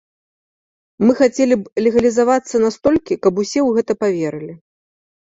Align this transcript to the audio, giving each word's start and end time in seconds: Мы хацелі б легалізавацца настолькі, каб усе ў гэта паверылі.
Мы 1.07 1.11
хацелі 1.19 1.55
б 1.61 1.87
легалізавацца 1.89 2.55
настолькі, 2.67 3.21
каб 3.27 3.33
усе 3.45 3.57
ў 3.57 3.69
гэта 3.81 3.91
паверылі. 4.05 4.53